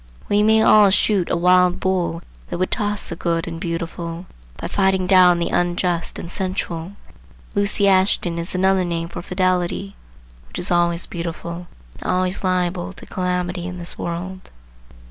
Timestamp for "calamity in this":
13.05-13.95